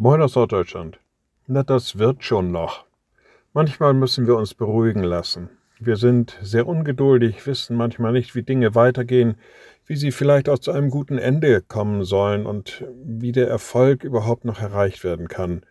Moin 0.00 0.22
aus 0.22 0.36
Norddeutschland. 0.36 1.00
Na, 1.48 1.64
das 1.64 1.98
wird 1.98 2.22
schon 2.22 2.52
noch. 2.52 2.84
Manchmal 3.52 3.94
müssen 3.94 4.28
wir 4.28 4.36
uns 4.36 4.54
beruhigen 4.54 5.02
lassen. 5.02 5.50
Wir 5.80 5.96
sind 5.96 6.38
sehr 6.40 6.68
ungeduldig, 6.68 7.44
wissen 7.48 7.76
manchmal 7.76 8.12
nicht, 8.12 8.36
wie 8.36 8.44
Dinge 8.44 8.76
weitergehen, 8.76 9.34
wie 9.86 9.96
sie 9.96 10.12
vielleicht 10.12 10.48
auch 10.48 10.60
zu 10.60 10.70
einem 10.70 10.90
guten 10.90 11.18
Ende 11.18 11.62
kommen 11.62 12.04
sollen 12.04 12.46
und 12.46 12.84
wie 13.02 13.32
der 13.32 13.48
Erfolg 13.48 14.04
überhaupt 14.04 14.44
noch 14.44 14.60
erreicht 14.60 15.02
werden 15.02 15.26
kann. 15.26 15.62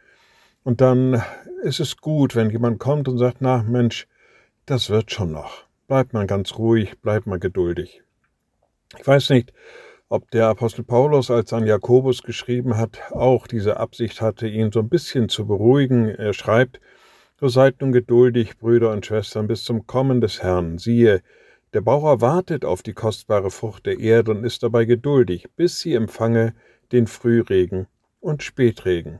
Und 0.65 0.81
dann 0.81 1.23
ist 1.63 1.79
es 1.79 1.95
gut, 1.95 2.35
wenn 2.35 2.49
jemand 2.49 2.79
kommt 2.79 3.07
und 3.07 3.17
sagt, 3.17 3.37
na 3.39 3.63
Mensch, 3.63 4.09
das 4.65 4.89
wird 4.89 5.09
schon 5.09 5.31
noch. 5.31 5.63
Bleibt 5.87 6.11
mal 6.11 6.27
ganz 6.27 6.57
ruhig, 6.57 6.99
bleibt 6.99 7.27
mal 7.27 7.39
geduldig. 7.39 8.03
Ich 8.99 9.07
weiß 9.07 9.29
nicht, 9.29 9.53
ob 10.09 10.31
der 10.31 10.47
Apostel 10.47 10.83
Paulus, 10.83 11.29
als 11.29 11.51
an 11.53 11.67
Jakobus 11.67 12.23
geschrieben 12.23 12.77
hat, 12.77 13.11
auch 13.11 13.47
diese 13.47 13.77
Absicht 13.77 14.21
hatte, 14.21 14.47
ihn 14.47 14.71
so 14.71 14.79
ein 14.79 14.89
bisschen 14.89 15.27
zu 15.29 15.45
beruhigen. 15.45 16.07
Er 16.07 16.33
schreibt, 16.33 16.79
So 17.39 17.49
seid 17.49 17.81
nun 17.81 17.91
geduldig, 17.91 18.57
Brüder 18.57 18.91
und 18.91 19.05
Schwestern, 19.05 19.47
bis 19.47 19.63
zum 19.63 19.85
Kommen 19.85 20.21
des 20.21 20.41
Herrn. 20.41 20.77
Siehe, 20.77 21.21
der 21.73 21.81
Bauer 21.81 22.21
wartet 22.21 22.65
auf 22.65 22.81
die 22.81 22.93
kostbare 22.93 23.51
Frucht 23.51 23.85
der 23.85 23.99
Erde 23.99 24.31
und 24.31 24.43
ist 24.43 24.63
dabei 24.63 24.85
geduldig, 24.85 25.47
bis 25.55 25.79
sie 25.79 25.93
empfange 25.93 26.55
den 26.91 27.05
Frühregen 27.05 27.87
und 28.19 28.41
Spätregen. 28.41 29.19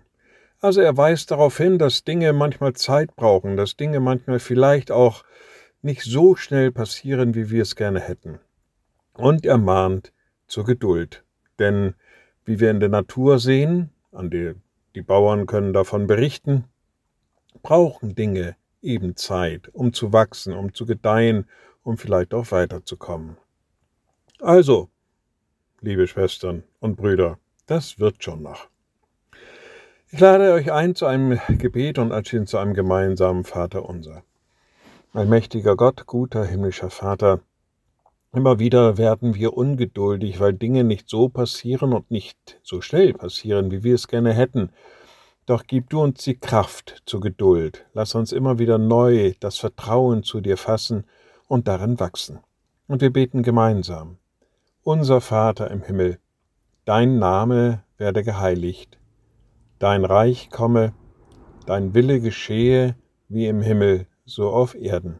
Also 0.60 0.82
er 0.82 0.98
weist 0.98 1.30
darauf 1.30 1.58
hin, 1.58 1.78
dass 1.78 2.04
Dinge 2.04 2.34
manchmal 2.34 2.74
Zeit 2.74 3.16
brauchen, 3.16 3.58
dass 3.58 3.76
Dinge 3.76 4.00
manchmal 4.00 4.40
vielleicht 4.40 4.92
auch 4.92 5.24
nicht 5.82 6.02
so 6.02 6.36
schnell 6.36 6.72
passieren, 6.72 7.36
wie 7.36 7.52
wir 7.52 7.62
es 7.62 7.76
gerne 7.76 8.00
hätten. 8.00 8.40
Und 9.14 9.46
er 9.46 9.58
mahnt, 9.58 10.12
zur 10.48 10.66
Geduld. 10.66 11.24
Denn 11.60 11.96
wie 12.46 12.60
wir 12.60 12.72
in 12.72 12.80
der 12.80 12.90
Natur 12.90 13.40
sehen, 13.40 13.90
an 14.12 14.30
die, 14.30 14.54
die 14.96 15.02
Bauern 15.02 15.46
können 15.46 15.74
davon 15.74 16.08
berichten, 16.08 16.66
brauchen 17.62 18.16
Dinge 18.16 18.56
eben 18.82 19.16
Zeit, 19.16 19.70
um 19.74 19.94
zu 19.94 20.14
wachsen, 20.14 20.54
um 20.54 20.74
zu 20.74 20.86
gedeihen, 20.86 21.46
um 21.84 21.98
vielleicht 21.98 22.34
auch 22.34 22.52
weiterzukommen. 22.52 23.38
Also, 24.40 24.90
liebe 25.82 26.08
Schwestern 26.08 26.64
und 26.80 26.96
Brüder, 26.96 27.38
das 27.66 28.00
wird 28.00 28.24
schon 28.24 28.44
noch. 28.44 28.68
Ich 30.10 30.20
lade 30.20 30.54
euch 30.54 30.72
ein 30.72 30.96
zu 30.96 31.06
einem 31.06 31.40
Gebet 31.50 32.00
und 32.00 32.12
anschließend 32.12 32.48
zu 32.48 32.58
einem 32.58 32.74
gemeinsamen 32.74 33.44
Vater 33.44 33.88
unser. 33.88 34.24
Allmächtiger 35.14 35.76
Gott, 35.76 36.06
guter 36.06 36.46
himmlischer 36.46 36.90
Vater, 36.90 37.42
Immer 38.34 38.60
wieder 38.60 38.98
werden 38.98 39.36
wir 39.36 39.56
ungeduldig, 39.56 40.40
weil 40.40 40.54
Dinge 40.54 40.84
nicht 40.84 41.10
so 41.10 41.30
passieren 41.30 41.94
und 41.94 42.12
nicht 42.12 42.60
so 42.62 42.82
schnell 42.82 43.14
passieren, 43.14 43.72
wie 43.72 43.84
wir 43.84 43.96
es 43.96 44.08
gerne 44.08 44.34
hätten. 44.34 44.72
Doch 45.46 45.64
gib 45.66 45.90
du 45.90 46.02
uns 46.02 46.24
die 46.24 46.38
Kraft 46.38 47.04
zur 47.06 47.22
Geduld. 47.22 47.86
Lass 47.94 48.16
uns 48.16 48.34
immer 48.34 48.60
wieder 48.60 48.78
neu 48.78 49.34
das 49.40 49.58
Vertrauen 49.58 50.24
zu 50.24 50.42
dir 50.42 50.58
fassen 50.58 51.06
und 51.48 51.70
darin 51.70 52.00
wachsen. 52.00 52.40
Und 52.88 53.02
wir 53.02 53.12
beten 53.12 53.44
gemeinsam. 53.44 54.18
Unser 54.84 55.22
Vater 55.22 55.72
im 55.72 55.84
Himmel, 55.84 56.20
dein 56.86 57.20
Name 57.20 57.84
werde 57.98 58.24
geheiligt, 58.24 58.98
dein 59.80 60.06
Reich 60.06 60.50
komme, 60.50 60.94
dein 61.66 61.94
Wille 61.94 62.20
geschehe 62.20 62.96
wie 63.30 63.48
im 63.48 63.62
Himmel, 63.62 64.08
so 64.26 64.50
auf 64.50 64.76
Erden. 64.76 65.20